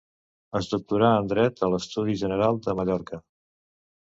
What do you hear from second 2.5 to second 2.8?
de